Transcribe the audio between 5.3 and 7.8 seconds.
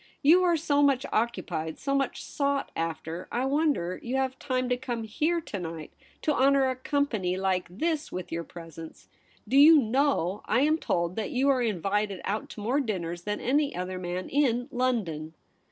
to night, to honour a company Hke